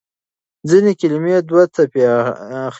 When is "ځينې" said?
0.69-0.91